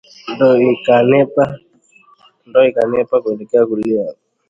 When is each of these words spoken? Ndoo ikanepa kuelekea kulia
Ndoo 0.33 0.55
ikanepa 3.01 3.21
kuelekea 3.21 3.65
kulia 3.65 4.13